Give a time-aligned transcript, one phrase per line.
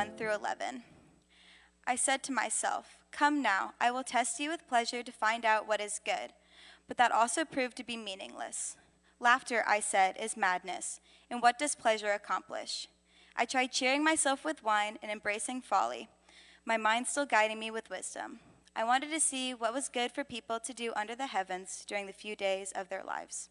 [0.00, 0.82] 1 through 11.
[1.86, 5.68] I said to myself, Come now, I will test you with pleasure to find out
[5.68, 6.32] what is good.
[6.88, 8.78] But that also proved to be meaningless.
[9.18, 12.88] Laughter, I said, is madness, and what does pleasure accomplish?
[13.36, 16.08] I tried cheering myself with wine and embracing folly,
[16.64, 18.40] my mind still guiding me with wisdom.
[18.74, 22.06] I wanted to see what was good for people to do under the heavens during
[22.06, 23.50] the few days of their lives.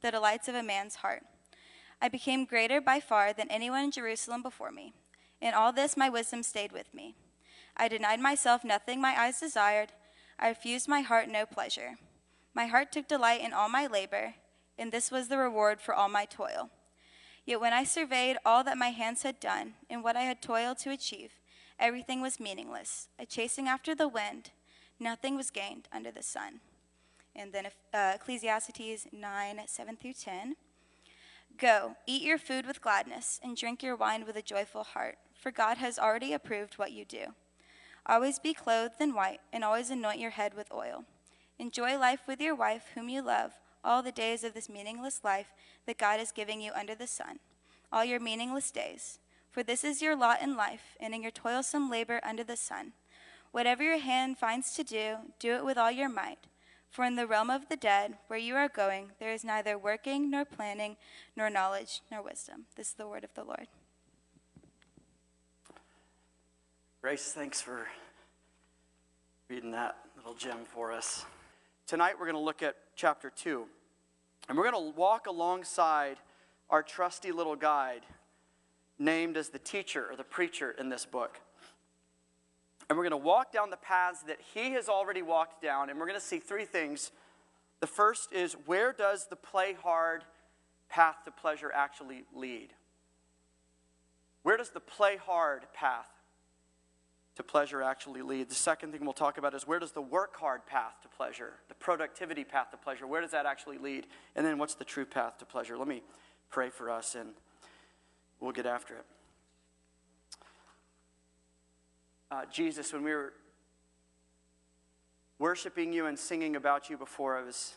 [0.00, 1.22] the delights of a man's heart.
[2.00, 4.94] I became greater by far than anyone in Jerusalem before me.
[5.40, 7.14] In all this, my wisdom stayed with me.
[7.76, 9.92] I denied myself nothing my eyes desired.
[10.38, 11.96] I refused my heart no pleasure.
[12.54, 14.34] My heart took delight in all my labor,
[14.78, 16.70] and this was the reward for all my toil.
[17.44, 20.78] Yet when I surveyed all that my hands had done and what I had toiled
[20.78, 21.32] to achieve,
[21.78, 23.08] everything was meaningless.
[23.18, 24.50] A chasing after the wind,
[24.98, 26.60] nothing was gained under the sun.
[27.34, 30.56] And then uh, Ecclesiastes 9 7 through 10.
[31.58, 35.50] Go, eat your food with gladness, and drink your wine with a joyful heart, for
[35.50, 37.34] God has already approved what you do.
[38.06, 41.04] Always be clothed in white, and always anoint your head with oil.
[41.58, 43.52] Enjoy life with your wife, whom you love,
[43.84, 45.52] all the days of this meaningless life
[45.86, 47.40] that God is giving you under the sun,
[47.92, 49.18] all your meaningless days.
[49.50, 52.92] For this is your lot in life, and in your toilsome labor under the sun.
[53.52, 56.38] Whatever your hand finds to do, do it with all your might.
[56.90, 60.28] For in the realm of the dead, where you are going, there is neither working,
[60.28, 60.96] nor planning,
[61.36, 62.66] nor knowledge, nor wisdom.
[62.74, 63.68] This is the word of the Lord.
[67.00, 67.86] Grace, thanks for
[69.48, 71.24] reading that little gem for us.
[71.86, 73.64] Tonight we're going to look at chapter 2,
[74.48, 76.16] and we're going to walk alongside
[76.70, 78.02] our trusty little guide
[78.98, 81.40] named as the teacher or the preacher in this book.
[82.90, 85.98] And we're going to walk down the paths that he has already walked down, and
[85.98, 87.12] we're going to see three things.
[87.78, 90.24] The first is where does the play hard
[90.88, 92.70] path to pleasure actually lead?
[94.42, 96.08] Where does the play hard path
[97.36, 98.48] to pleasure actually lead?
[98.48, 101.52] The second thing we'll talk about is where does the work hard path to pleasure,
[101.68, 104.08] the productivity path to pleasure, where does that actually lead?
[104.34, 105.78] And then what's the true path to pleasure?
[105.78, 106.02] Let me
[106.50, 107.30] pray for us and
[108.40, 109.04] we'll get after it.
[112.30, 113.32] Uh, Jesus, when we were
[115.38, 117.74] worshiping you and singing about you before, I was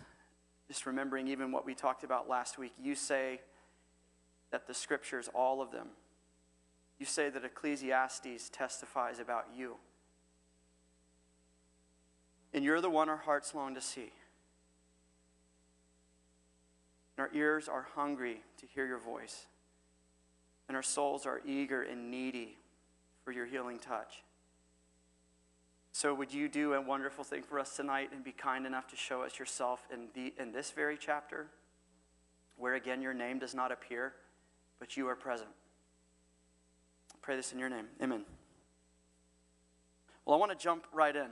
[0.68, 2.74] just remembering even what we talked about last week.
[2.82, 3.42] You say
[4.52, 5.88] that the scriptures, all of them,
[7.00, 9.76] you say that Ecclesiastes testifies about you.
[12.54, 14.12] And you're the one our hearts long to see.
[17.18, 19.48] And our ears are hungry to hear your voice
[20.68, 22.58] and our souls are eager and needy
[23.24, 24.24] for your healing touch.
[25.94, 28.96] So, would you do a wonderful thing for us tonight and be kind enough to
[28.96, 31.48] show us yourself in, the, in this very chapter,
[32.58, 34.14] where again your name does not appear,
[34.80, 35.50] but you are present?
[37.14, 37.86] I pray this in your name.
[38.02, 38.26] Amen.
[40.26, 41.30] Well, I want to jump right in.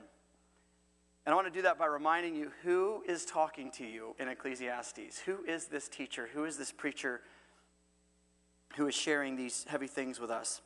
[1.25, 4.28] And I want to do that by reminding you who is talking to you in
[4.28, 5.19] Ecclesiastes.
[5.25, 6.29] Who is this teacher?
[6.33, 7.22] Who is this preacher
[8.78, 10.61] who is sharing these heavy things with us.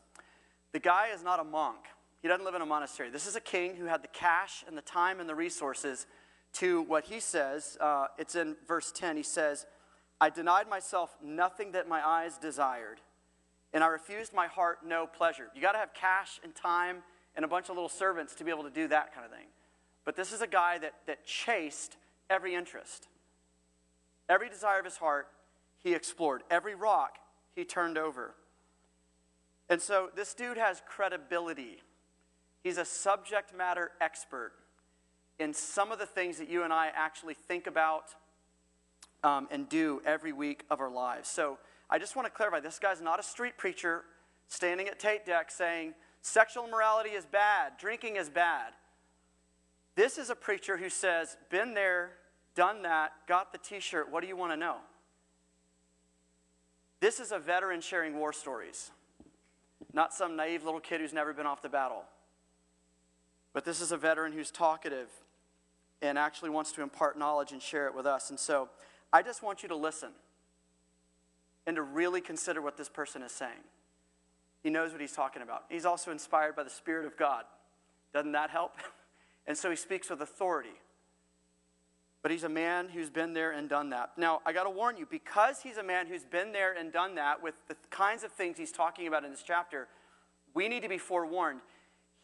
[0.71, 1.79] The guy is not a monk,
[2.25, 3.11] he doesn't live in a monastery.
[3.11, 6.07] This is a king who had the cash and the time and the resources
[6.53, 7.77] to what he says.
[7.79, 9.15] Uh, it's in verse 10.
[9.15, 9.67] He says,
[10.19, 12.99] I denied myself nothing that my eyes desired,
[13.73, 15.49] and I refused my heart no pleasure.
[15.53, 17.03] You got to have cash and time
[17.35, 19.45] and a bunch of little servants to be able to do that kind of thing.
[20.03, 21.95] But this is a guy that, that chased
[22.27, 23.07] every interest.
[24.27, 25.27] Every desire of his heart,
[25.83, 26.41] he explored.
[26.49, 27.19] Every rock,
[27.55, 28.33] he turned over.
[29.69, 31.83] And so this dude has credibility.
[32.65, 34.51] He's a subject matter expert
[35.37, 38.15] in some of the things that you and I actually think about
[39.23, 41.29] um, and do every week of our lives.
[41.29, 41.59] So
[41.91, 44.01] I just want to clarify this guy's not a street preacher
[44.47, 48.73] standing at Tate Deck saying sexual immorality is bad, drinking is bad.
[49.93, 52.13] This is a preacher who says, been there,
[52.55, 54.77] done that, got the t shirt, what do you want to know?
[56.99, 58.89] This is a veteran sharing war stories,
[59.93, 62.05] not some naive little kid who's never been off the battle.
[63.55, 65.07] But this is a veteran who's talkative
[66.01, 68.29] and actually wants to impart knowledge and share it with us.
[68.29, 68.67] And so
[69.13, 70.09] I just want you to listen
[71.65, 73.63] and to really consider what this person is saying.
[74.61, 75.63] He knows what he's talking about.
[75.69, 77.45] He's also inspired by the Spirit of God.
[78.13, 78.75] Doesn't that help?
[79.47, 80.73] And so he speaks with authority.
[82.23, 84.13] But he's a man who's been there and done that.
[84.17, 87.13] Now, I got to warn you, because he's a man who's been there and done
[87.13, 89.87] that with the kinds of things he's talking about in this chapter,
[90.55, 91.59] we need to be forewarned.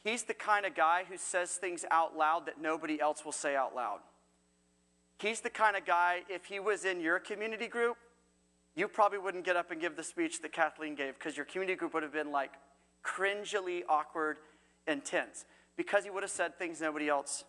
[0.04, 3.56] He's the kind of guy who says things out loud that nobody else will say
[3.56, 4.00] out loud.
[5.20, 7.98] He's the kind of guy, if he was in your community group,
[8.76, 11.78] you probably wouldn't get up and give the speech that Kathleen gave because your community
[11.78, 12.52] group would have been like
[13.04, 14.38] cringily awkward
[14.88, 15.46] and tense
[15.78, 17.44] because he would have said things nobody else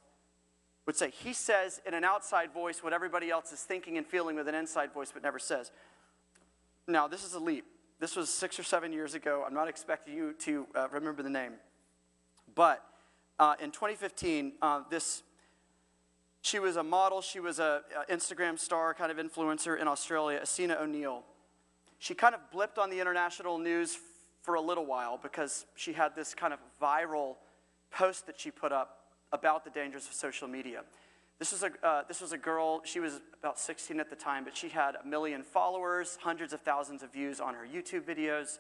[0.84, 1.10] would say.
[1.10, 4.54] He says in an outside voice what everybody else is thinking and feeling with an
[4.54, 5.70] inside voice but never says.
[6.88, 7.64] Now, this is a leap.
[8.00, 9.44] This was six or seven years ago.
[9.46, 11.52] I'm not expecting you to uh, remember the name.
[12.54, 12.84] But
[13.38, 15.22] uh, in 2015, uh, this
[16.42, 17.80] she was a model, she was an
[18.10, 21.22] Instagram star, kind of influencer in Australia, Essena O'Neill.
[22.00, 23.96] She kind of blipped on the international news
[24.42, 27.36] for a little while because she had this kind of viral
[27.92, 30.82] post that she put up about the dangers of social media.
[31.38, 34.42] This was, a, uh, this was a girl, she was about 16 at the time,
[34.42, 38.58] but she had a million followers, hundreds of thousands of views on her YouTube videos.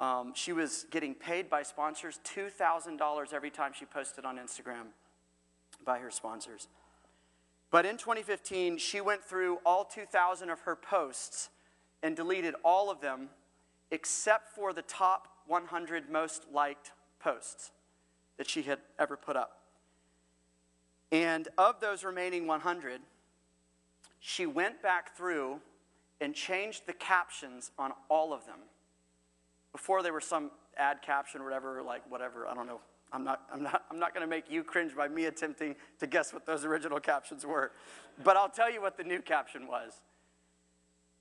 [0.00, 4.88] Um, she was getting paid by sponsors $2,000 every time she posted on Instagram
[5.84, 6.68] by her sponsors.
[7.70, 11.50] But in 2015, she went through all 2,000 of her posts
[12.02, 13.28] and deleted all of them
[13.90, 17.72] except for the top 100 most liked posts
[18.36, 19.62] that she had ever put up.
[21.10, 23.00] And of those remaining 100,
[24.20, 25.60] she went back through
[26.20, 28.58] and changed the captions on all of them.
[29.78, 32.80] Before there was some ad caption or whatever, like whatever, I don't know.
[33.12, 36.08] I'm not, I'm not, I'm not going to make you cringe by me attempting to
[36.08, 37.70] guess what those original captions were.
[38.24, 39.92] But I'll tell you what the new caption was.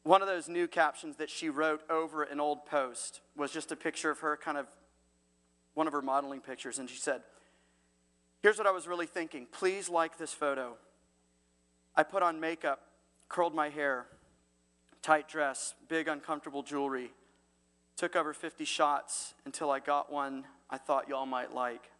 [0.01, 3.75] One of those new captions that she wrote over an old post was just a
[3.75, 4.65] picture of her kind of
[5.75, 7.21] one of her modeling pictures, and she said,
[8.41, 9.45] Here's what I was really thinking.
[9.51, 10.77] Please like this photo.
[11.95, 12.81] I put on makeup,
[13.29, 14.07] curled my hair,
[15.03, 17.11] tight dress, big uncomfortable jewelry,
[17.97, 21.91] took over 50 shots until I got one I thought y'all might like.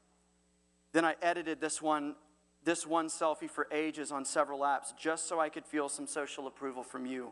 [0.94, 2.16] Then I edited this one,
[2.64, 6.48] this one selfie for ages on several apps just so I could feel some social
[6.48, 7.32] approval from you.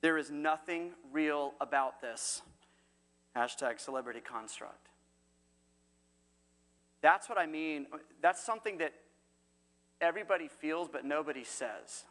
[0.00, 2.42] There is nothing real about this.
[3.36, 4.88] Hashtag celebrity construct.
[7.00, 7.86] That's what I mean.
[8.20, 8.92] That's something that
[10.00, 12.04] everybody feels, but nobody says.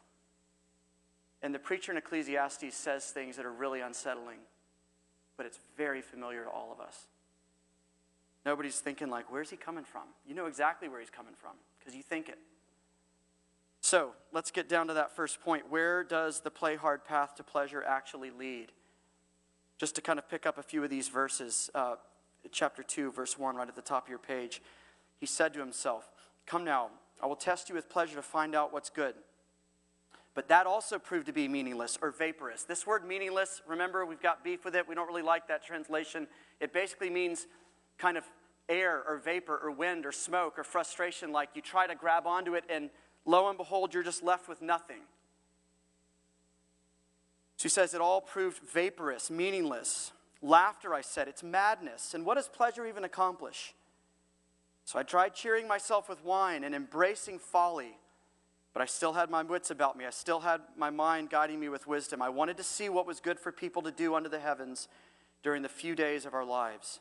[1.42, 4.40] And the preacher in Ecclesiastes says things that are really unsettling,
[5.38, 7.08] but it's very familiar to all of us.
[8.46, 10.04] Nobody's thinking, like, where's he coming from?
[10.26, 12.40] You know exactly where he's coming from because you think it.
[13.82, 15.70] So let's get down to that first point.
[15.70, 18.72] Where does the play hard path to pleasure actually lead?
[19.78, 21.96] Just to kind of pick up a few of these verses, uh,
[22.52, 24.62] chapter 2, verse 1, right at the top of your page.
[25.20, 26.10] He said to himself,
[26.46, 26.90] Come now,
[27.22, 29.16] I will test you with pleasure to find out what's good.
[30.38, 32.62] But that also proved to be meaningless or vaporous.
[32.62, 34.88] This word meaningless, remember, we've got beef with it.
[34.88, 36.28] We don't really like that translation.
[36.60, 37.48] It basically means
[37.98, 38.24] kind of
[38.70, 42.54] air or vapor or wind or smoke or frustration, like you try to grab onto
[42.54, 42.92] it and
[43.26, 45.02] lo and behold, you're just left with nothing.
[47.56, 50.12] She says it all proved vaporous, meaningless.
[50.44, 52.14] Laughter, I said, it's madness.
[52.14, 53.74] And what does pleasure even accomplish?
[54.86, 57.98] So I tried cheering myself with wine and embracing folly,
[58.78, 60.06] but I still had my wits about me.
[60.06, 62.22] I still had my mind guiding me with wisdom.
[62.22, 64.88] I wanted to see what was good for people to do under the heavens
[65.42, 67.00] during the few days of our lives.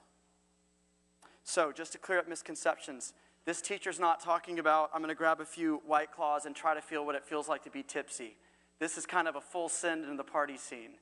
[1.44, 3.12] So, just to clear up misconceptions,
[3.44, 6.72] this teacher's not talking about, I'm going to grab a few white claws and try
[6.72, 8.38] to feel what it feels like to be tipsy.
[8.78, 10.92] This is kind of a full send into the party scene.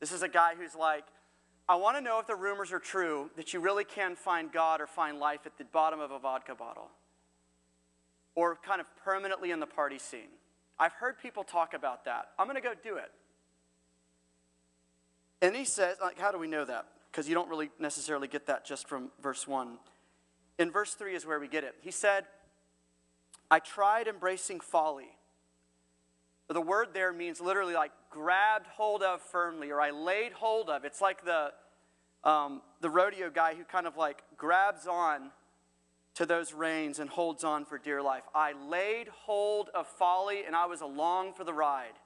[0.00, 1.04] This is a guy who's like,
[1.68, 4.80] I want to know if the rumors are true that you really can find God
[4.80, 6.88] or find life at the bottom of a vodka bottle
[8.36, 10.28] or kind of permanently in the party scene.
[10.78, 12.28] I've heard people talk about that.
[12.38, 13.10] I'm going to go do it.
[15.42, 16.86] And he says, like, how do we know that?
[17.10, 19.78] Because you don't really necessarily get that just from verse 1.
[20.58, 21.74] In verse 3 is where we get it.
[21.80, 22.26] He said,
[23.50, 25.16] I tried embracing folly.
[26.48, 30.84] The word there means literally like grabbed hold of firmly, or I laid hold of.
[30.84, 31.52] It's like the,
[32.22, 35.30] um, the rodeo guy who kind of like grabs on
[36.16, 38.22] to those reins and holds on for dear life.
[38.34, 41.98] I laid hold of folly and I was along for the ride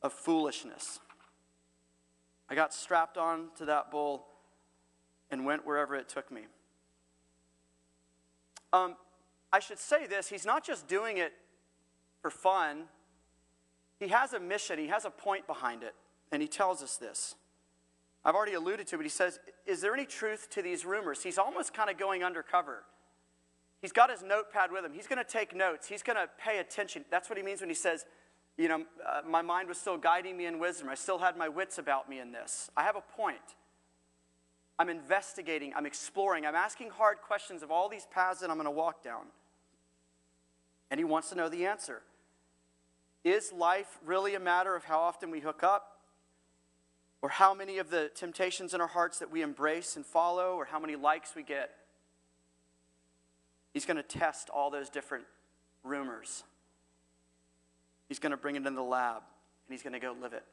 [0.00, 1.00] of foolishness.
[2.48, 4.26] I got strapped on to that bull
[5.30, 6.42] and went wherever it took me.
[8.72, 8.94] Um,
[9.52, 11.32] I should say this he's not just doing it
[12.22, 12.84] for fun.
[13.98, 15.94] He has a mission, he has a point behind it,
[16.30, 17.34] and he tells us this.
[18.24, 21.22] I've already alluded to, but he says, Is there any truth to these rumors?
[21.22, 22.84] He's almost kind of going undercover.
[23.82, 24.92] He's got his notepad with him.
[24.94, 25.86] He's going to take notes.
[25.86, 27.04] He's going to pay attention.
[27.10, 28.06] That's what he means when he says,
[28.56, 30.88] You know, uh, my mind was still guiding me in wisdom.
[30.88, 32.70] I still had my wits about me in this.
[32.76, 33.56] I have a point.
[34.78, 35.74] I'm investigating.
[35.76, 36.46] I'm exploring.
[36.46, 39.26] I'm asking hard questions of all these paths that I'm going to walk down.
[40.90, 42.00] And he wants to know the answer.
[43.22, 45.93] Is life really a matter of how often we hook up?
[47.24, 50.66] Or how many of the temptations in our hearts that we embrace and follow, or
[50.66, 51.70] how many likes we get.
[53.72, 55.24] He's going to test all those different
[55.82, 56.44] rumors.
[58.10, 59.22] He's going to bring it in the lab,
[59.66, 60.44] and he's going to go live it.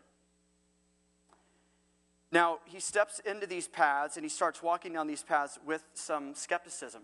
[2.31, 6.33] Now, he steps into these paths and he starts walking down these paths with some
[6.33, 7.01] skepticism.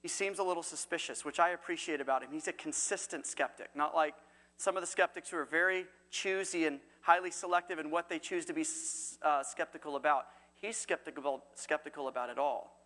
[0.00, 2.30] He seems a little suspicious, which I appreciate about him.
[2.32, 4.14] He's a consistent skeptic, not like
[4.56, 8.44] some of the skeptics who are very choosy and highly selective in what they choose
[8.44, 8.66] to be
[9.22, 10.26] uh, skeptical about.
[10.60, 12.76] He's skeptical, skeptical about it all.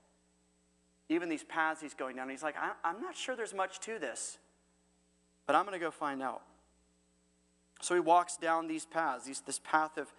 [1.09, 4.39] Even these paths he's going down, he's like, I'm not sure there's much to this,
[5.45, 6.43] but I'm going to go find out.
[7.81, 10.15] So he walks down these paths, these, this path of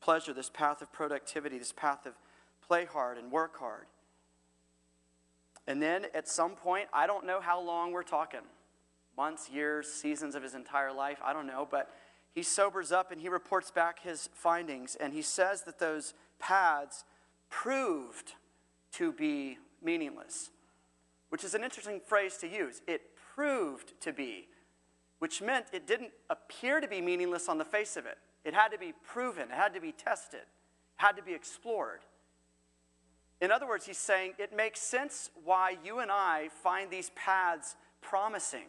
[0.00, 2.14] pleasure, this path of productivity, this path of
[2.66, 3.86] play hard and work hard.
[5.68, 8.40] And then at some point, I don't know how long we're talking
[9.16, 11.94] months, years, seasons of his entire life, I don't know, but
[12.32, 14.96] he sobers up and he reports back his findings.
[14.96, 17.04] And he says that those paths
[17.48, 18.34] proved
[18.92, 20.50] to be meaningless,
[21.30, 22.82] which is an interesting phrase to use.
[22.86, 23.02] It
[23.34, 24.48] proved to be,
[25.18, 28.18] which meant it didn't appear to be meaningless on the face of it.
[28.44, 30.46] It had to be proven, it had to be tested, it
[30.96, 32.00] had to be explored.
[33.40, 37.74] In other words, he's saying it makes sense why you and I find these paths
[38.00, 38.66] promising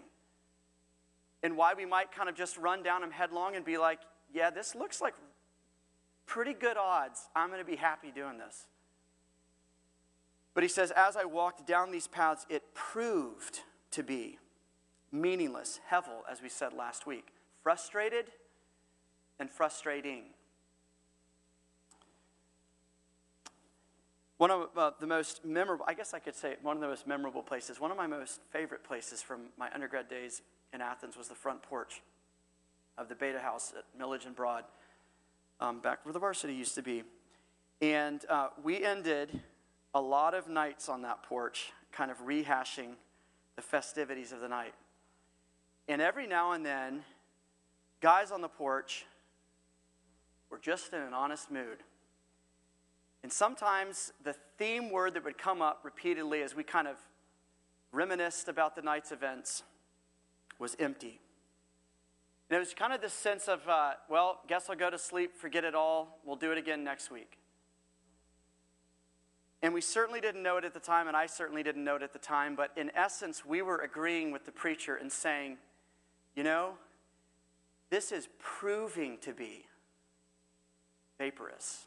[1.43, 3.99] and why we might kind of just run down them headlong and be like,
[4.33, 5.15] yeah, this looks like
[6.25, 7.29] pretty good odds.
[7.35, 8.67] I'm going to be happy doing this.
[10.53, 14.37] But he says, as I walked down these paths, it proved to be
[15.11, 17.27] meaningless, hevel, as we said last week,
[17.63, 18.25] frustrated
[19.39, 20.23] and frustrating.
[24.37, 27.05] One of uh, the most memorable, I guess I could say one of the most
[27.05, 30.41] memorable places, one of my most favorite places from my undergrad days
[30.73, 32.01] in Athens was the front porch
[32.97, 34.63] of the Beta House at Milledge and Broad,
[35.59, 37.03] um, back where the varsity used to be.
[37.81, 39.39] And uh, we ended
[39.93, 42.93] a lot of nights on that porch, kind of rehashing
[43.55, 44.73] the festivities of the night.
[45.87, 47.01] And every now and then,
[47.99, 49.05] guys on the porch
[50.49, 51.79] were just in an honest mood.
[53.23, 56.95] And sometimes the theme word that would come up repeatedly as we kind of
[57.91, 59.63] reminisced about the night's events
[60.61, 61.19] was empty.
[62.49, 65.35] And it was kind of this sense of, uh, well, guess I'll go to sleep,
[65.35, 67.39] forget it all, we'll do it again next week.
[69.63, 72.03] And we certainly didn't know it at the time, and I certainly didn't know it
[72.03, 75.57] at the time, but in essence, we were agreeing with the preacher and saying,
[76.35, 76.73] you know,
[77.89, 79.65] this is proving to be
[81.17, 81.85] vaporous.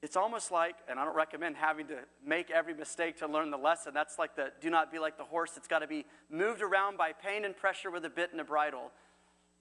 [0.00, 3.58] It's almost like, and I don't recommend having to make every mistake to learn the
[3.58, 3.92] lesson.
[3.92, 6.96] That's like the do not be like the horse that's got to be moved around
[6.96, 8.92] by pain and pressure with a bit and a bridle.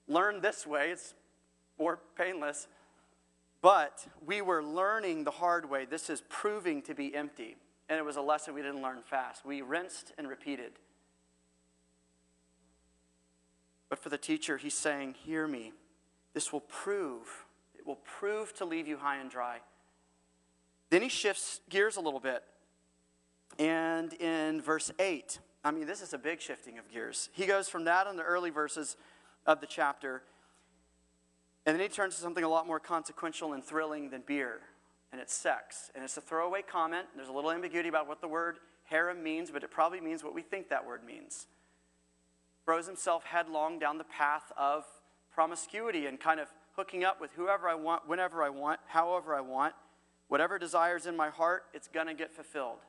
[0.08, 1.15] Learn this way, it's
[1.79, 2.67] more painless.
[3.62, 5.86] But we were learning the hard way.
[5.86, 7.58] This is proving to be empty.
[7.89, 9.46] And it was a lesson we didn't learn fast.
[9.46, 10.74] We rinsed and repeated.
[13.89, 15.74] But for the teacher, he's saying, Hear me.
[16.34, 19.62] This will prove, it will prove to leave you high and dry.
[20.89, 22.44] Then he shifts gears a little bit.
[23.60, 27.29] And in verse 8, I mean, this is a big shifting of gears.
[27.34, 28.96] He goes from that in the early verses
[29.46, 30.24] of the chapter,
[31.65, 34.62] and then he turns to something a lot more consequential and thrilling than beer,
[35.12, 35.91] and it's sex.
[35.94, 37.08] And it's a throwaway comment.
[37.13, 40.34] There's a little ambiguity about what the word harem means, but it probably means what
[40.34, 41.48] we think that word means.
[42.63, 44.86] Throws himself headlong down the path of
[45.34, 49.41] promiscuity and kind of hooking up with whoever I want, whenever I want, however I
[49.41, 49.74] want.
[50.27, 52.79] Whatever desires in my heart, it's going to get fulfilled.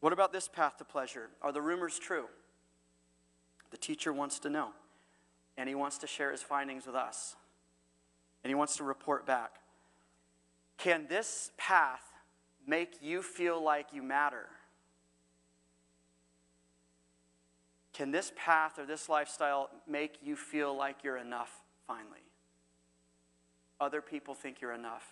[0.00, 1.28] What about this path to pleasure?
[1.42, 2.26] Are the rumors true?
[3.70, 4.70] The teacher wants to know,
[5.56, 7.36] and he wants to share his findings with us,
[8.42, 9.56] and he wants to report back.
[10.78, 12.02] Can this path
[12.66, 14.46] make you feel like you matter?
[17.92, 21.52] Can this path or this lifestyle make you feel like you're enough
[21.86, 22.29] finally?
[23.80, 25.06] Other people think you're enough.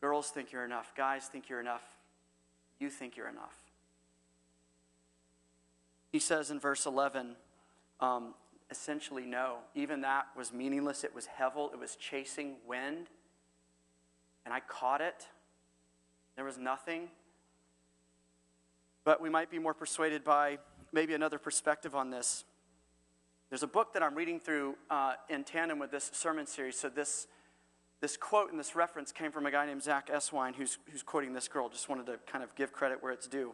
[0.00, 0.92] Girls think you're enough.
[0.96, 1.84] Guys think you're enough.
[2.78, 3.56] You think you're enough.
[6.12, 7.36] He says in verse 11,
[8.00, 8.34] um,
[8.70, 9.56] essentially no.
[9.74, 11.04] Even that was meaningless.
[11.04, 13.08] It was hevel, it was chasing wind.
[14.44, 15.26] And I caught it.
[16.36, 17.08] There was nothing.
[19.04, 20.58] But we might be more persuaded by
[20.92, 22.44] maybe another perspective on this.
[23.50, 26.78] There's a book that I'm reading through uh, in tandem with this sermon series.
[26.78, 27.26] So, this,
[28.00, 31.32] this quote and this reference came from a guy named Zack Eswine who's, who's quoting
[31.32, 31.68] this girl.
[31.68, 33.52] Just wanted to kind of give credit where it's due.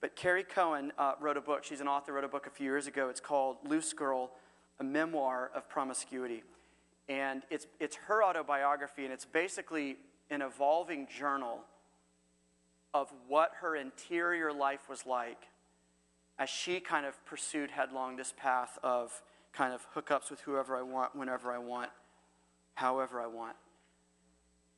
[0.00, 1.64] But Kerry Cohen uh, wrote a book.
[1.64, 3.08] She's an author, wrote a book a few years ago.
[3.10, 4.30] It's called Loose Girl,
[4.78, 6.42] a memoir of promiscuity.
[7.08, 9.96] And it's, it's her autobiography, and it's basically
[10.30, 11.60] an evolving journal
[12.94, 15.48] of what her interior life was like
[16.38, 20.82] as she kind of pursued headlong this path of kind of hookups with whoever I
[20.82, 21.90] want, whenever I want,
[22.74, 23.56] however I want.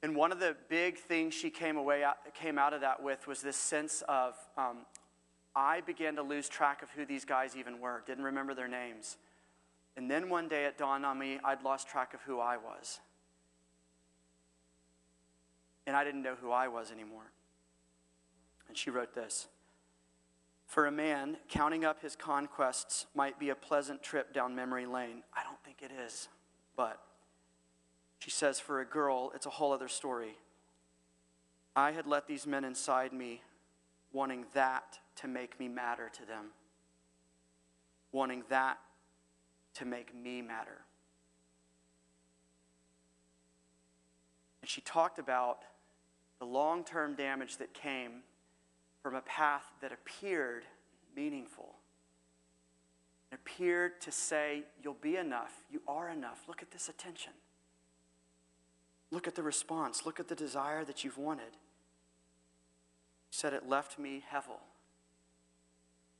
[0.03, 2.05] And one of the big things she came away
[2.35, 4.79] came out of that with was this sense of um,
[5.55, 9.17] I began to lose track of who these guys even were, didn't remember their names.
[9.97, 13.01] And then one day it dawned on me I'd lost track of who I was.
[15.87, 17.31] And I didn't know who I was anymore.
[18.69, 19.47] And she wrote this
[20.67, 25.23] For a man, counting up his conquests might be a pleasant trip down memory lane.
[25.33, 26.29] I don't think it is,
[26.77, 27.01] but
[28.43, 30.35] says, For a girl, it's a whole other story.
[31.77, 33.41] I had let these men inside me
[34.13, 36.47] wanting that to make me matter to them,
[38.11, 38.79] wanting that
[39.75, 40.79] to make me matter.
[44.61, 45.61] And she talked about
[46.41, 48.23] the long term damage that came
[49.05, 50.65] from a path that appeared
[51.15, 51.77] meaningful.
[53.31, 55.55] It appeared to say, You'll be enough.
[55.71, 56.41] You are enough.
[56.49, 57.35] Look at this attention.
[59.13, 60.05] Look at the response.
[60.05, 61.53] Look at the desire that you've wanted.
[63.31, 64.59] He said, It left me hevel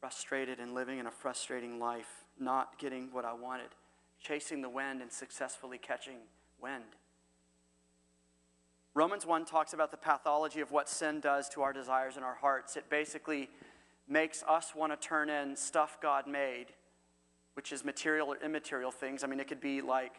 [0.03, 3.69] frustrated and living in a frustrating life, not getting what I wanted,
[4.21, 6.17] chasing the wind and successfully catching
[6.61, 6.97] wind.
[8.95, 12.35] Romans 1 talks about the pathology of what sin does to our desires in our
[12.35, 12.77] hearts.
[12.77, 13.49] It basically
[14.09, 16.67] makes us want to turn in stuff God made,
[17.55, 19.23] which is material or immaterial things.
[19.23, 20.15] I mean, it could be like,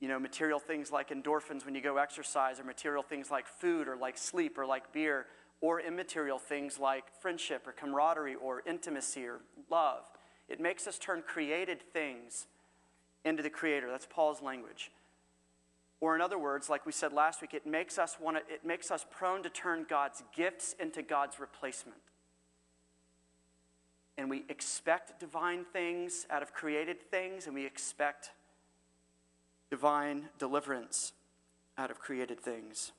[0.00, 3.86] you know, material things like endorphins when you go exercise, or material things like food,
[3.86, 5.26] or like sleep, or like beer,
[5.60, 10.04] or immaterial things like friendship or camaraderie or intimacy or love.
[10.48, 12.46] It makes us turn created things
[13.24, 13.90] into the creator.
[13.90, 14.90] That's Paul's language.
[16.00, 18.64] Or in other words, like we said last week, it makes us want to, it
[18.64, 21.98] makes us prone to turn God's gifts into God's replacement.
[24.16, 28.30] And we expect divine things out of created things, and we expect
[29.70, 31.12] divine deliverance
[31.78, 32.92] out of created things.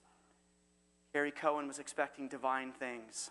[1.13, 3.29] Kerry Cohen was expecting divine things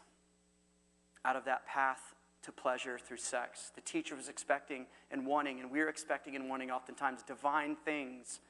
[1.24, 3.72] out of that path to pleasure through sex.
[3.74, 8.40] The teacher was expecting and wanting, and we're expecting and wanting oftentimes divine things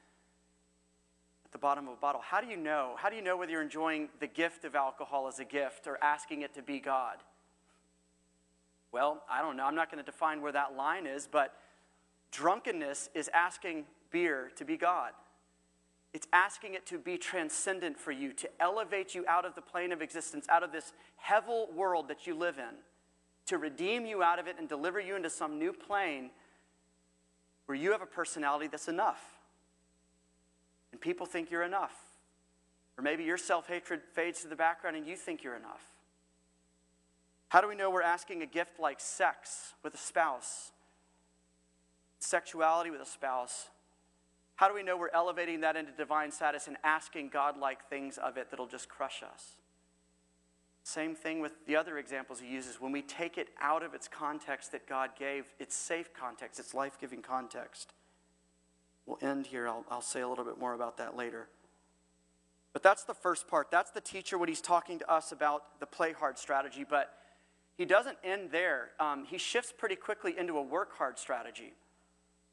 [1.45, 2.21] at the bottom of a bottle.
[2.21, 2.95] How do you know?
[2.97, 5.97] How do you know whether you're enjoying the gift of alcohol as a gift or
[6.01, 7.17] asking it to be God?
[8.91, 9.65] Well, I don't know.
[9.65, 11.53] I'm not going to define where that line is, but
[12.31, 15.11] drunkenness is asking beer to be God.
[16.13, 19.91] It's asking it to be transcendent for you, to elevate you out of the plane
[19.91, 20.93] of existence, out of this
[21.25, 22.75] hevel world that you live in,
[23.45, 26.31] to redeem you out of it and deliver you into some new plane
[27.65, 29.21] where you have a personality that's enough.
[30.91, 31.95] And people think you're enough.
[32.97, 35.83] Or maybe your self hatred fades to the background and you think you're enough.
[37.47, 40.71] How do we know we're asking a gift like sex with a spouse,
[42.19, 43.69] sexuality with a spouse?
[44.61, 48.37] How do we know we're elevating that into divine status and asking God-like things of
[48.37, 49.55] it that'll just crush us?
[50.83, 52.79] Same thing with the other examples he uses.
[52.79, 56.75] When we take it out of its context that God gave, its safe context, its
[56.75, 57.93] life giving context.
[59.07, 59.67] We'll end here.
[59.67, 61.47] I'll, I'll say a little bit more about that later.
[62.71, 63.71] But that's the first part.
[63.71, 66.85] That's the teacher when he's talking to us about the play hard strategy.
[66.87, 67.11] But
[67.79, 68.91] he doesn't end there.
[68.99, 71.73] Um, he shifts pretty quickly into a work hard strategy.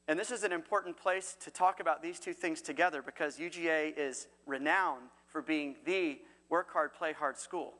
[0.08, 3.92] And this is an important place to talk about these two things together because UGA
[3.96, 6.18] is renowned for being the
[6.48, 7.74] work hard, play hard school.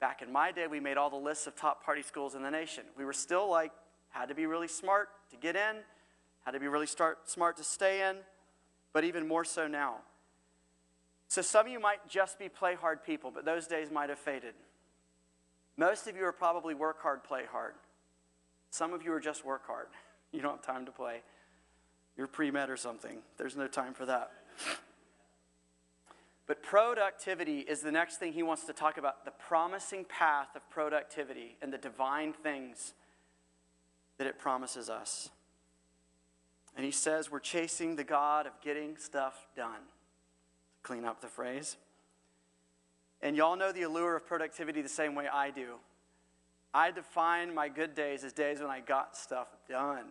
[0.00, 2.50] Back in my day, we made all the lists of top party schools in the
[2.50, 2.84] nation.
[2.96, 3.70] We were still like,
[4.08, 5.76] had to be really smart to get in,
[6.46, 8.16] had to be really start, smart to stay in,
[8.94, 9.96] but even more so now.
[11.26, 14.18] So some of you might just be play hard people, but those days might have
[14.18, 14.54] faded.
[15.76, 17.74] Most of you are probably work hard, play hard.
[18.70, 19.88] Some of you are just work hard.
[20.30, 21.22] You don't have time to play.
[22.18, 23.18] You're pre med or something.
[23.38, 24.32] There's no time for that.
[26.48, 30.68] But productivity is the next thing he wants to talk about the promising path of
[30.68, 32.94] productivity and the divine things
[34.16, 35.28] that it promises us.
[36.74, 39.82] And he says we're chasing the God of getting stuff done.
[40.82, 41.76] Clean up the phrase.
[43.20, 45.74] And y'all know the allure of productivity the same way I do.
[46.72, 50.06] I define my good days as days when I got stuff done.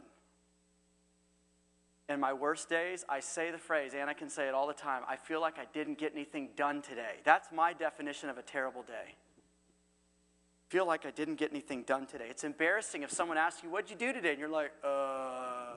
[2.10, 4.74] And my worst days, I say the phrase, and I can say it all the
[4.74, 7.16] time I feel like I didn't get anything done today.
[7.24, 9.16] That's my definition of a terrible day.
[10.70, 12.28] Feel like I didn't get anything done today.
[12.30, 14.32] It's embarrassing if someone asks you, What'd you do today?
[14.32, 15.74] And you're like, Uh,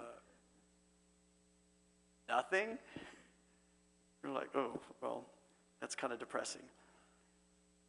[2.29, 2.79] nothing.
[4.23, 5.25] You're like, Oh, well,
[5.81, 6.63] that's kind of depressing.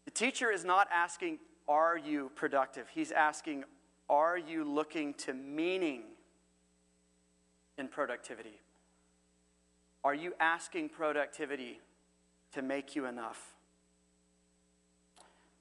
[0.06, 2.88] The teacher is not asking, Are you productive?
[2.94, 3.66] He's asking,
[4.10, 6.04] Are you looking to meaning
[7.78, 8.60] in productivity?
[10.04, 11.80] Are you asking productivity
[12.54, 13.54] to make you enough?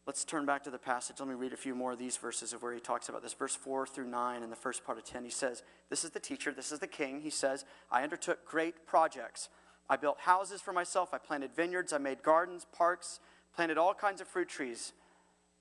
[0.06, 1.16] Let's turn back to the passage.
[1.20, 3.34] Let me read a few more of these verses of where he talks about this.
[3.34, 6.18] Verse 4 through 9 in the first part of 10, he says, This is the
[6.18, 7.20] teacher, this is the king.
[7.20, 9.50] He says, I undertook great projects.
[9.88, 13.20] I built houses for myself, I planted vineyards, I made gardens, parks,
[13.54, 14.94] planted all kinds of fruit trees.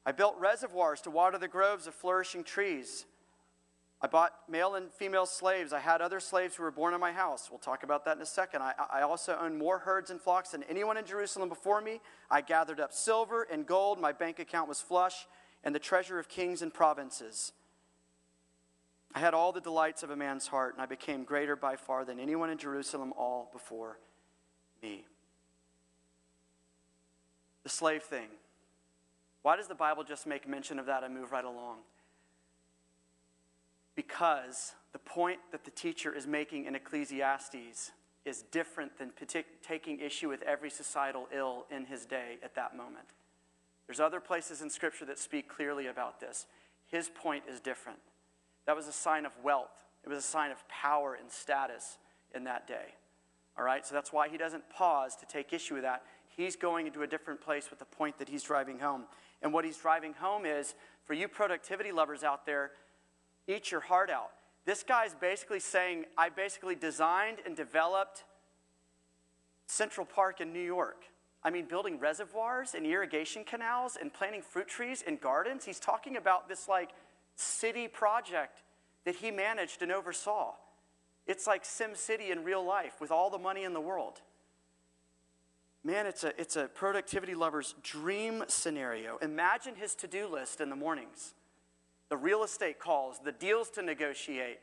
[0.05, 3.05] I built reservoirs to water the groves of flourishing trees.
[4.01, 5.73] I bought male and female slaves.
[5.73, 7.49] I had other slaves who were born in my house.
[7.51, 8.61] We'll talk about that in a second.
[8.61, 11.99] I, I, also owned more herds and flocks than anyone in Jerusalem before me.
[12.31, 13.99] I gathered up silver and gold.
[13.99, 15.27] My bank account was flush,
[15.65, 17.51] and the treasure of kings and provinces.
[19.13, 22.05] I had all the delights of a man's heart, and I became greater by far
[22.05, 23.99] than anyone in Jerusalem all before
[24.81, 25.03] me.
[27.63, 28.27] The slave thing.
[29.41, 31.79] Why does the Bible just make mention of that and move right along?
[33.99, 37.91] Because the point that the teacher is making in Ecclesiastes
[38.23, 42.77] is different than partic- taking issue with every societal ill in his day at that
[42.77, 43.07] moment.
[43.87, 46.45] There's other places in Scripture that speak clearly about this.
[46.87, 47.99] His point is different.
[48.65, 51.97] That was a sign of wealth, it was a sign of power and status
[52.33, 52.95] in that day.
[53.57, 56.03] All right, so that's why he doesn't pause to take issue with that.
[56.29, 59.03] He's going into a different place with the point that he's driving home.
[59.41, 62.71] And what he's driving home is for you productivity lovers out there,
[63.47, 64.31] eat your heart out.
[64.65, 68.23] This guy is basically saying, I basically designed and developed
[69.67, 71.05] Central Park in New York.
[71.43, 75.65] I mean, building reservoirs and irrigation canals and planting fruit trees and gardens.
[75.65, 76.89] He's talking about this like
[77.35, 78.61] city project
[79.05, 80.53] that he managed and oversaw.
[81.25, 84.21] It's like Sim City in real life with all the money in the world.
[85.83, 89.17] Man, it's a, it's a productivity lover's dream scenario.
[89.21, 91.33] Imagine his to do list in the mornings
[92.09, 94.59] the real estate calls, the deals to negotiate.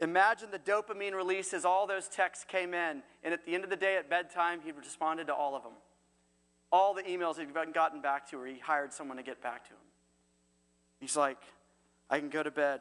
[0.00, 3.70] Imagine the dopamine release as all those texts came in, and at the end of
[3.70, 5.72] the day at bedtime, he responded to all of them.
[6.70, 9.70] All the emails he'd gotten back to, or he hired someone to get back to
[9.70, 9.80] him.
[11.00, 11.38] He's like,
[12.10, 12.80] I can go to bed,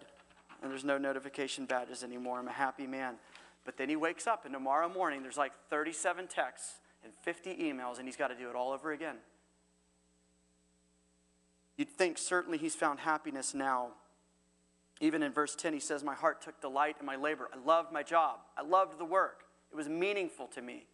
[0.62, 2.40] and there's no notification badges anymore.
[2.40, 3.16] I'm a happy man.
[3.66, 7.98] But then he wakes up, and tomorrow morning, there's like 37 texts and 50 emails,
[7.98, 9.16] and he's got to do it all over again.
[11.78, 13.90] You'd think certainly he's found happiness now.
[15.00, 17.50] Even in verse 10, he says, My heart took delight in my labor.
[17.54, 18.40] I loved my job.
[18.58, 19.44] I loved the work.
[19.72, 20.88] It was meaningful to me.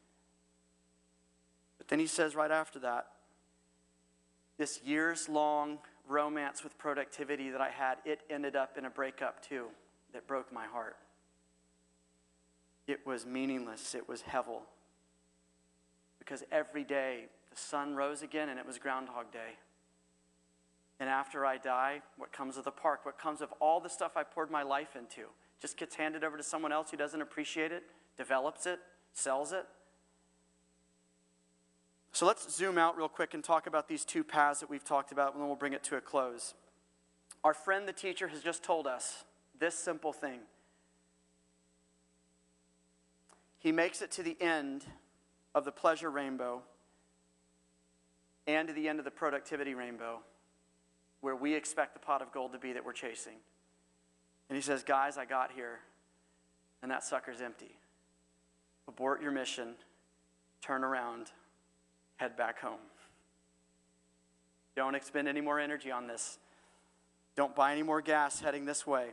[1.77, 3.07] But then he says right after that,
[4.57, 9.45] this years long romance with productivity that I had, it ended up in a breakup
[9.45, 9.67] too
[10.13, 10.97] that broke my heart.
[12.87, 13.95] It was meaningless.
[13.95, 14.61] It was hevel.
[16.19, 19.57] Because every day the sun rose again and it was Groundhog Day.
[21.03, 23.01] And after I die, what comes of the park?
[23.03, 25.27] What comes of all the stuff I poured my life into?
[25.61, 27.83] Just gets handed over to someone else who doesn't appreciate it,
[28.15, 28.79] develops it,
[29.11, 29.65] sells it?
[32.13, 35.11] So let's zoom out real quick and talk about these two paths that we've talked
[35.11, 36.53] about, and then we'll bring it to a close.
[37.43, 39.25] Our friend, the teacher, has just told us
[39.59, 40.39] this simple thing.
[43.59, 44.85] He makes it to the end
[45.53, 46.61] of the pleasure rainbow
[48.47, 50.21] and to the end of the productivity rainbow
[51.23, 53.37] where we expect the pot of gold to be that we're chasing.
[54.49, 55.79] And he says, Guys, I got here,
[56.81, 57.77] and that sucker's empty.
[58.89, 59.75] Abort your mission,
[60.61, 61.31] turn around,
[62.17, 62.81] head back home.
[64.75, 66.39] Don't expend any more energy on this.
[67.37, 69.11] Don't buy any more gas heading this way.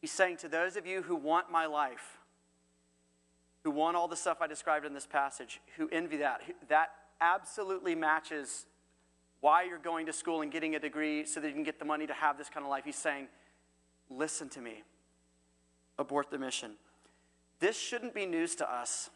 [0.00, 2.20] He's saying to those of you who want my life,
[3.64, 7.94] who want all the stuff I described in this passage, who envy that, that absolutely
[7.94, 8.64] matches
[9.40, 11.84] why you're going to school and getting a degree so that you can get the
[11.84, 12.84] money to have this kind of life.
[12.84, 13.28] He's saying,
[14.10, 14.82] listen to me,
[15.98, 16.72] abort the mission.
[17.58, 19.10] This shouldn't be news to us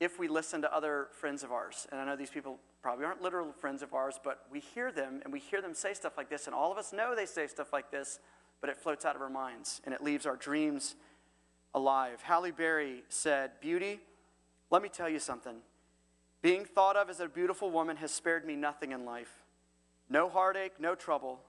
[0.00, 1.86] if we listen to other friends of ours.
[1.92, 5.20] And I know these people probably aren't literal friends of ours, but we hear them
[5.22, 7.46] and we hear them say stuff like this, and all of us know they say
[7.46, 8.18] stuff like this,
[8.60, 10.96] but it floats out of our minds and it leaves our dreams
[11.74, 12.22] alive.
[12.22, 14.00] Halle Berry said, Beauty,
[14.70, 15.56] let me tell you something.
[16.40, 19.41] Being thought of as a beautiful woman has spared me nothing in life.
[20.12, 21.40] No heartache, no trouble.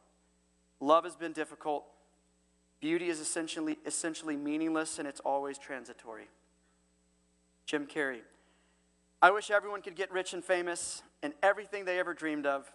[0.80, 1.84] Love has been difficult.
[2.80, 6.30] Beauty is essentially, essentially meaningless and it's always transitory.
[7.65, 8.21] Jim Carrey.
[9.21, 12.71] I wish everyone could get rich and famous and everything they ever dreamed of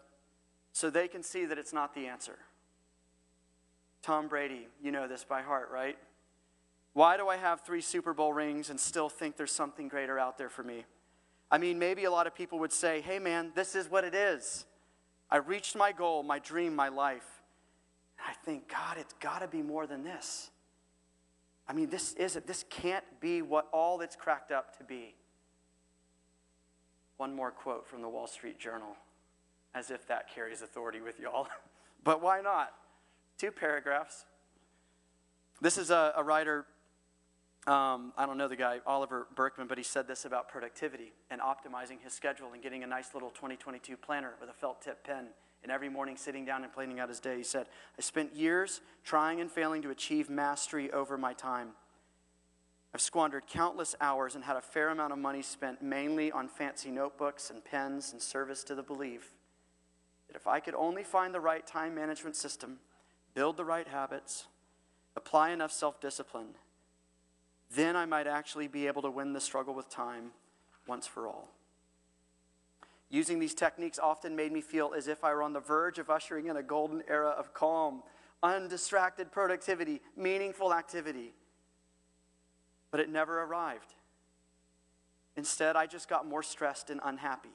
[0.74, 2.36] so they can see that it's not the answer.
[4.02, 5.96] Tom Brady, you know this by heart, right?
[6.92, 10.36] Why do I have three Super Bowl rings and still think there's something greater out
[10.36, 10.84] there for me?
[11.50, 14.14] I mean, maybe a lot of people would say, hey man, this is what it
[14.14, 14.66] is.
[15.30, 17.42] I reached my goal, my dream, my life.
[18.18, 20.50] And I think, God, it's got to be more than this.
[21.68, 25.14] I mean, this isn't, this can't be what all it's cracked up to be.
[27.18, 28.96] One more quote from the Wall Street Journal,
[29.74, 31.48] as if that carries authority with y'all.
[32.04, 32.72] but why not?
[33.36, 34.24] Two paragraphs.
[35.60, 36.64] This is a, a writer,
[37.68, 41.40] um, I don't know the guy, Oliver Burkeman, but he said this about productivity and
[41.40, 45.26] optimizing his schedule and getting a nice little 2022 planner with a felt tip pen
[45.62, 47.36] and every morning sitting down and planning out his day.
[47.36, 47.66] He said,
[47.98, 51.70] I spent years trying and failing to achieve mastery over my time.
[52.94, 56.90] I've squandered countless hours and had a fair amount of money spent mainly on fancy
[56.90, 59.32] notebooks and pens and service to the belief
[60.26, 62.78] that if I could only find the right time management system,
[63.34, 64.46] build the right habits,
[65.16, 66.54] apply enough self discipline,
[67.74, 70.30] then I might actually be able to win the struggle with time
[70.86, 71.48] once for all.
[73.10, 76.10] Using these techniques often made me feel as if I were on the verge of
[76.10, 78.02] ushering in a golden era of calm,
[78.42, 81.32] undistracted productivity, meaningful activity.
[82.90, 83.94] But it never arrived.
[85.36, 87.48] Instead, I just got more stressed and unhappy.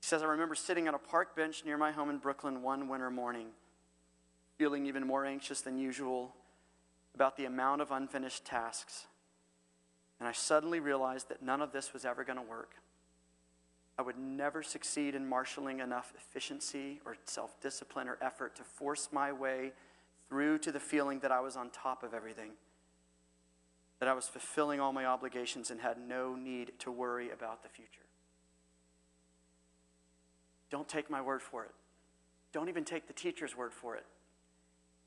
[0.00, 2.88] He says, I remember sitting on a park bench near my home in Brooklyn one
[2.88, 3.48] winter morning,
[4.56, 6.34] feeling even more anxious than usual
[7.14, 9.06] about the amount of unfinished tasks.
[10.18, 12.74] And I suddenly realized that none of this was ever going to work.
[13.98, 19.08] I would never succeed in marshaling enough efficiency or self discipline or effort to force
[19.12, 19.72] my way
[20.28, 22.52] through to the feeling that I was on top of everything,
[23.98, 27.68] that I was fulfilling all my obligations and had no need to worry about the
[27.68, 28.06] future.
[30.70, 31.72] Don't take my word for it.
[32.52, 34.06] Don't even take the teacher's word for it.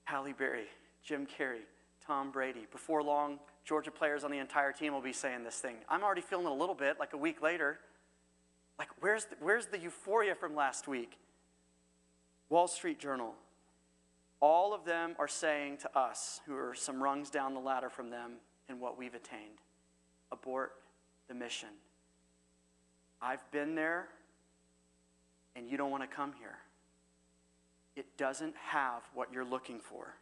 [0.03, 0.65] Halle Berry,
[1.03, 1.61] Jim Carrey,
[2.05, 2.67] Tom Brady.
[2.71, 5.75] Before long, Georgia players on the entire team will be saying this thing.
[5.89, 7.79] I'm already feeling a little bit, like a week later.
[8.77, 11.17] Like, where's the, where's the euphoria from last week?
[12.49, 13.33] Wall Street Journal.
[14.39, 18.09] All of them are saying to us, who are some rungs down the ladder from
[18.09, 18.33] them
[18.67, 19.59] in what we've attained
[20.31, 20.73] abort
[21.29, 21.69] the mission.
[23.21, 24.09] I've been there,
[25.55, 26.57] and you don't want to come here.
[27.95, 30.15] It doesn't have what you're looking for.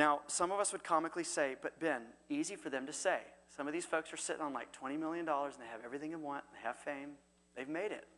[0.00, 3.18] Now, some of us would comically say, but Ben, easy for them to say.
[3.54, 6.16] Some of these folks are sitting on like $20 million and they have everything they
[6.16, 7.10] want, they have fame,
[7.54, 8.08] they've made it.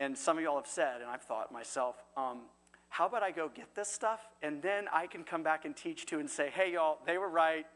[0.00, 2.44] And some of y'all have said, and I've thought myself, um,
[2.88, 6.06] how about I go get this stuff and then I can come back and teach
[6.06, 7.66] too and say, hey, y'all, they were right.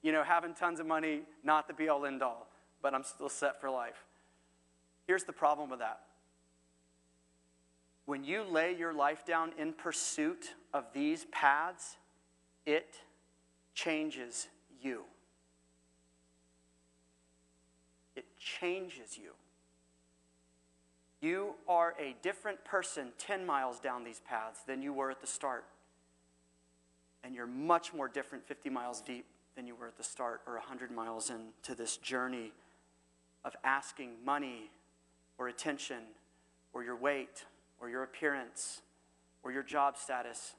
[0.00, 2.46] You know, having tons of money, not the be all end all,
[2.80, 4.04] but I'm still set for life.
[5.08, 6.02] Here's the problem with that.
[8.06, 11.96] When you lay your life down in pursuit of these paths,
[12.66, 12.96] it
[13.74, 14.48] changes
[14.82, 15.04] you.
[18.20, 19.32] it changes you.
[21.22, 25.26] You are a different person 10 miles down these paths than you were at the
[25.26, 25.64] start.
[27.24, 29.24] And you're much more different 50 miles deep
[29.56, 32.52] than you were at the start or 100 miles into this journey
[33.44, 34.70] of asking money
[35.38, 36.02] or attention
[36.74, 37.44] or your weight
[37.80, 38.82] or your appearance
[39.42, 40.54] or your job status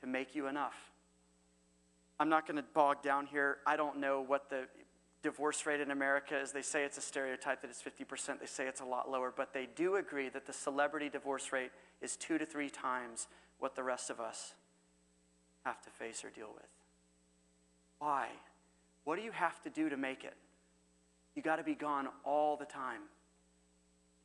[0.00, 0.91] to make you enough.
[2.22, 3.56] I'm not going to bog down here.
[3.66, 4.68] I don't know what the
[5.24, 8.68] divorce rate in America is they say it's a stereotype that it's 50%, they say
[8.68, 12.38] it's a lot lower, but they do agree that the celebrity divorce rate is two
[12.38, 13.26] to three times
[13.58, 14.54] what the rest of us
[15.64, 16.68] have to face or deal with.
[17.98, 18.28] Why?
[19.02, 20.36] What do you have to do to make it?
[21.34, 23.00] You got to be gone all the time.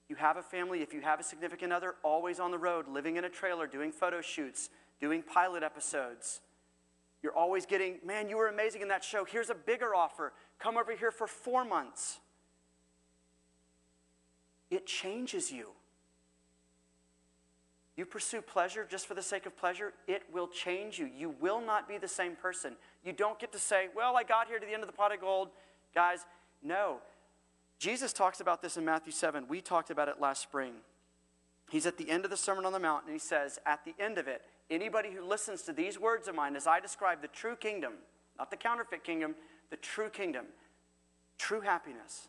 [0.07, 3.15] You have a family, if you have a significant other, always on the road, living
[3.15, 4.69] in a trailer, doing photo shoots,
[5.01, 6.41] doing pilot episodes.
[7.27, 9.25] You're always getting, man, you were amazing in that show.
[9.25, 10.31] Here's a bigger offer.
[10.59, 12.19] Come over here for four months.
[14.71, 15.71] It changes you.
[17.97, 21.05] You pursue pleasure just for the sake of pleasure, it will change you.
[21.05, 22.77] You will not be the same person.
[23.03, 25.13] You don't get to say, Well, I got here to the end of the pot
[25.13, 25.49] of gold.
[25.93, 26.19] Guys,
[26.63, 26.99] no.
[27.77, 29.49] Jesus talks about this in Matthew 7.
[29.49, 30.75] We talked about it last spring.
[31.69, 33.95] He's at the end of the Sermon on the Mount, and he says, At the
[34.01, 37.27] end of it, anybody who listens to these words of mine as I describe the
[37.27, 37.93] true kingdom,
[38.37, 39.35] not the counterfeit kingdom,
[39.69, 40.45] the true kingdom,
[41.37, 42.27] true happiness.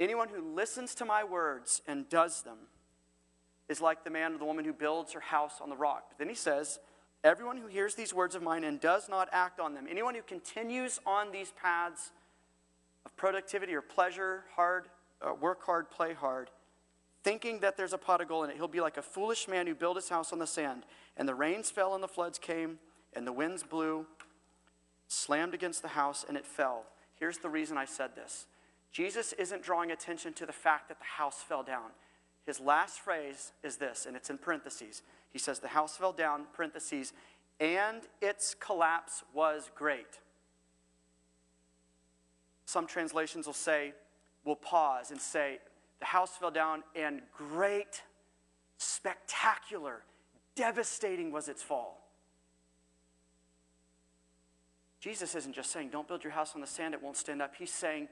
[0.00, 2.58] Anyone who listens to my words and does them
[3.68, 6.06] is like the man or the woman who builds her house on the rock.
[6.10, 6.78] But then he says,
[7.22, 10.20] Everyone who hears these words of mine and does not act on them, anyone who
[10.20, 12.10] continues on these paths
[13.06, 14.88] of productivity or pleasure, hard,
[15.22, 16.50] uh, work hard, play hard,
[17.24, 19.66] thinking that there's a pot of gold in it, he'll be like a foolish man
[19.66, 20.84] who built his house on the sand.
[21.16, 22.78] And the rains fell and the floods came,
[23.14, 24.06] and the winds blew,
[25.08, 26.84] slammed against the house, and it fell.
[27.18, 28.46] Here's the reason I said this
[28.92, 31.90] Jesus isn't drawing attention to the fact that the house fell down.
[32.46, 35.02] His last phrase is this, and it's in parentheses.
[35.32, 37.14] He says, The house fell down, parentheses,
[37.58, 40.20] and its collapse was great.
[42.66, 43.94] Some translations will say,
[44.44, 45.58] will pause and say,
[46.00, 48.02] The house fell down, and great,
[48.78, 50.02] spectacular,
[50.54, 52.00] devastating was its fall.
[55.00, 57.54] Jesus isn't just saying, Don't build your house on the sand, it won't stand up.
[57.56, 58.08] He's saying,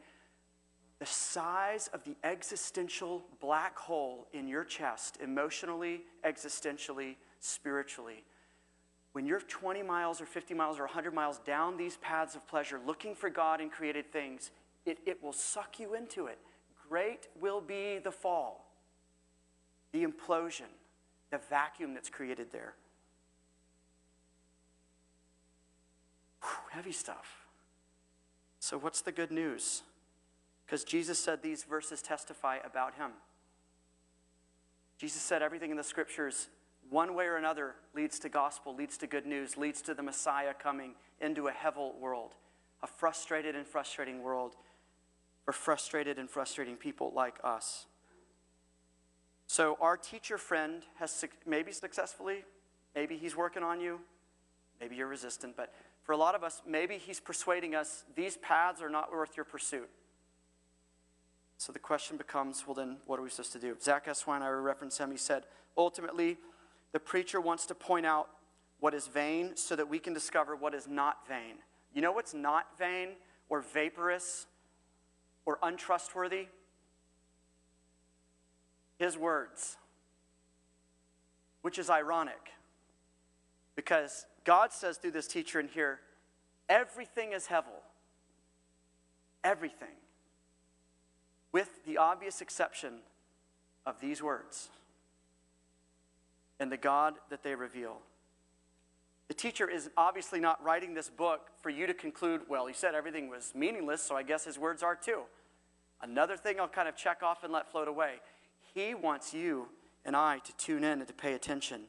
[0.98, 8.22] the size of the existential black hole in your chest, emotionally, existentially, spiritually,
[9.12, 12.80] when you're 20 miles or 50 miles or 100 miles down these paths of pleasure
[12.86, 14.52] looking for God and created things,
[14.86, 16.38] it, it will suck you into it.
[16.92, 18.66] Great will be the fall,
[19.92, 20.68] the implosion,
[21.30, 22.74] the vacuum that's created there.
[26.42, 27.46] Whew, heavy stuff.
[28.60, 29.84] So, what's the good news?
[30.66, 33.12] Because Jesus said these verses testify about him.
[34.98, 36.48] Jesus said everything in the scriptures,
[36.90, 40.52] one way or another, leads to gospel, leads to good news, leads to the Messiah
[40.52, 42.34] coming into a hevel world,
[42.82, 44.56] a frustrated and frustrating world
[45.44, 47.86] for frustrated and frustrating people like us.
[49.46, 52.44] So, our teacher friend has maybe successfully,
[52.94, 54.00] maybe he's working on you,
[54.80, 58.80] maybe you're resistant, but for a lot of us, maybe he's persuading us these paths
[58.82, 59.88] are not worth your pursuit.
[61.58, 63.76] So the question becomes well, then, what are we supposed to do?
[63.80, 65.44] Zack Eswine, I referenced him, he said,
[65.76, 66.38] ultimately,
[66.92, 68.28] the preacher wants to point out
[68.80, 71.56] what is vain so that we can discover what is not vain.
[71.94, 73.10] You know what's not vain
[73.48, 74.46] or vaporous
[75.46, 76.46] or untrustworthy?
[78.98, 79.76] His words,
[81.62, 82.52] which is ironic
[83.74, 86.00] because God says through this teacher in here,
[86.68, 87.82] everything is Hevel.
[89.44, 89.96] Everything
[91.52, 92.94] with the obvious exception
[93.84, 94.70] of these words
[96.58, 97.98] and the God that they reveal.
[99.32, 102.94] The teacher is obviously not writing this book for you to conclude, well, he said
[102.94, 105.22] everything was meaningless, so I guess his words are too.
[106.02, 108.16] Another thing I'll kind of check off and let float away.
[108.74, 109.68] He wants you
[110.04, 111.84] and I to tune in and to pay attention.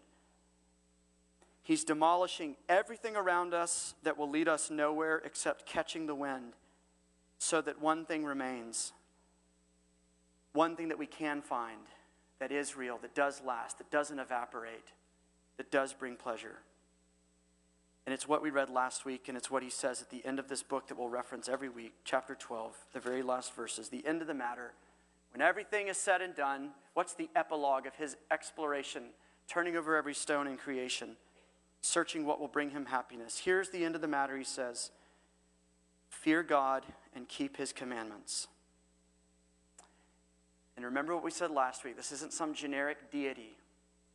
[1.62, 6.54] He's demolishing everything around us that will lead us nowhere except catching the wind
[7.40, 8.94] so that one thing remains
[10.54, 11.82] one thing that we can find
[12.40, 14.94] that is real, that does last, that doesn't evaporate,
[15.58, 16.60] that does bring pleasure.
[18.06, 20.38] And it's what we read last week, and it's what he says at the end
[20.38, 24.06] of this book that we'll reference every week, chapter 12, the very last verses, the
[24.06, 24.74] end of the matter.
[25.32, 29.04] When everything is said and done, what's the epilogue of his exploration,
[29.48, 31.16] turning over every stone in creation,
[31.82, 33.40] searching what will bring him happiness?
[33.40, 34.92] Here's the end of the matter, he says
[36.10, 36.86] Fear God
[37.16, 38.48] and keep his commandments.
[40.76, 43.58] And remember what we said last week this isn't some generic deity,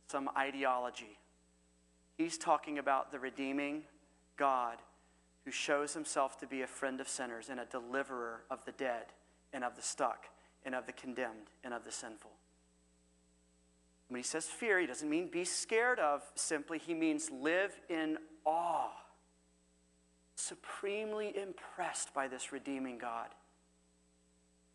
[0.07, 1.18] some ideology.
[2.19, 3.83] He's talking about the redeeming
[4.35, 4.79] God
[5.45, 9.05] who shows himself to be a friend of sinners and a deliverer of the dead
[9.53, 10.25] and of the stuck
[10.65, 12.31] and of the condemned and of the sinful.
[14.09, 18.17] When he says fear, he doesn't mean be scared of simply, he means live in
[18.43, 18.91] awe,
[20.35, 23.29] supremely impressed by this redeeming God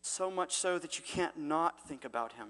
[0.01, 2.49] so much so that you can't not think about him.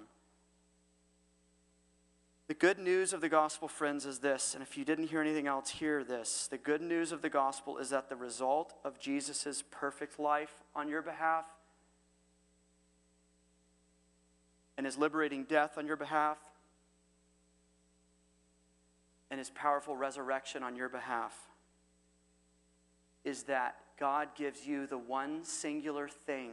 [2.46, 5.46] The good news of the gospel, friends, is this, and if you didn't hear anything
[5.46, 6.46] else, hear this.
[6.46, 10.88] The good news of the gospel is that the result of Jesus' perfect life on
[10.88, 11.46] your behalf
[14.76, 16.36] and his liberating death on your behalf
[19.30, 21.34] and his powerful resurrection on your behalf
[23.24, 26.50] is that God gives you the one singular thing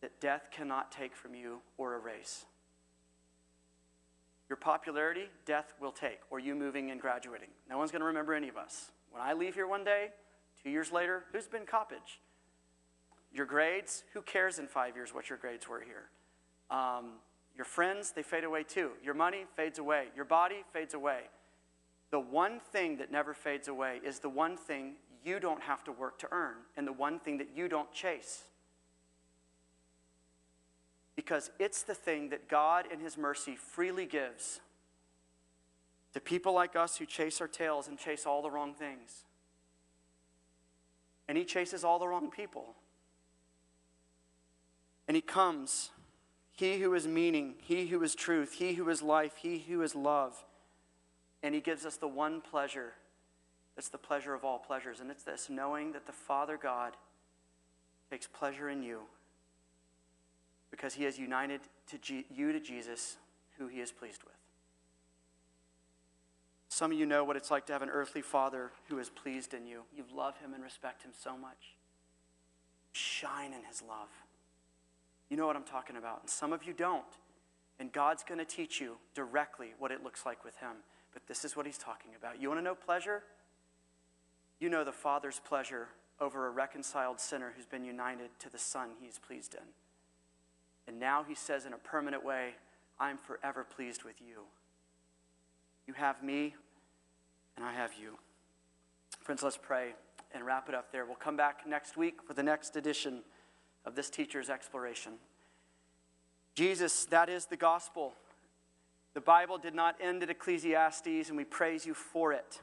[0.00, 2.46] that death cannot take from you or erase.
[4.48, 7.48] Your popularity, death will take, or you moving and graduating.
[7.68, 8.92] No one's going to remember any of us.
[9.10, 10.08] When I leave here one day,
[10.62, 12.20] two years later, who's Ben Coppage?
[13.32, 16.04] Your grades, who cares in five years what your grades were here?
[16.70, 17.14] Um,
[17.56, 18.90] Your friends, they fade away too.
[19.02, 20.06] Your money fades away.
[20.14, 21.22] Your body fades away.
[22.10, 24.94] The one thing that never fades away is the one thing
[25.24, 28.44] you don't have to work to earn, and the one thing that you don't chase.
[31.16, 34.60] Because it's the thing that God, in His mercy, freely gives
[36.12, 39.24] to people like us who chase our tails and chase all the wrong things.
[41.26, 42.74] And He chases all the wrong people.
[45.08, 45.90] And He comes,
[46.52, 49.94] He who is meaning, He who is truth, He who is life, He who is
[49.94, 50.44] love.
[51.42, 52.92] And He gives us the one pleasure
[53.74, 55.00] that's the pleasure of all pleasures.
[55.00, 56.96] And it's this knowing that the Father God
[58.10, 59.02] takes pleasure in you
[60.70, 63.16] because He has united to G- you to Jesus,
[63.58, 64.36] who He is pleased with.
[66.76, 69.54] Some of you know what it's like to have an earthly father who is pleased
[69.54, 69.84] in you.
[69.96, 71.74] You love him and respect him so much.
[72.92, 74.10] Shine in his love.
[75.30, 76.20] You know what I'm talking about.
[76.20, 77.04] And some of you don't.
[77.80, 80.72] And God's going to teach you directly what it looks like with him.
[81.14, 82.42] But this is what he's talking about.
[82.42, 83.22] You want to know pleasure?
[84.60, 85.88] You know the Father's pleasure
[86.20, 89.66] over a reconciled sinner who's been united to the Son he's pleased in.
[90.86, 92.54] And now he says in a permanent way,
[92.98, 94.42] I'm forever pleased with you.
[95.86, 96.54] You have me,
[97.56, 98.18] and I have you.
[99.20, 99.94] Friends, let's pray
[100.32, 101.04] and wrap it up there.
[101.04, 103.22] We'll come back next week for the next edition
[103.84, 105.14] of this teacher's exploration.
[106.54, 108.14] Jesus, that is the gospel.
[109.14, 112.60] The Bible did not end at Ecclesiastes, and we praise you for it.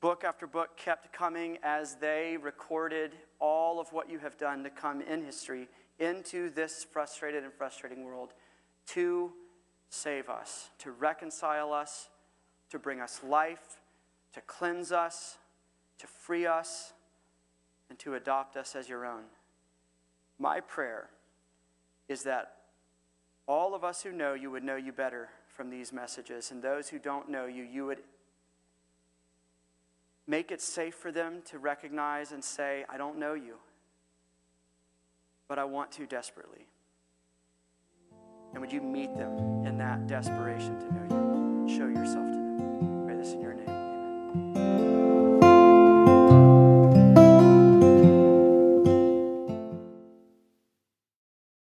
[0.00, 4.70] Book after book kept coming as they recorded all of what you have done to
[4.70, 5.68] come in history
[5.98, 8.32] into this frustrated and frustrating world
[8.88, 9.32] to
[9.88, 12.08] save us, to reconcile us,
[12.70, 13.80] to bring us life,
[14.32, 15.38] to cleanse us,
[15.98, 16.92] to free us,
[17.88, 19.22] and to adopt us as your own.
[20.38, 21.08] My prayer
[22.08, 22.56] is that
[23.46, 26.88] all of us who know you would know you better from these messages, and those
[26.88, 28.00] who don't know you, you would
[30.26, 33.54] make it safe for them to recognize and say, I don't know you,
[35.48, 36.66] but I want to desperately.
[38.52, 41.76] And would you meet them in that desperation to know you?
[41.76, 42.45] Show yourself to them.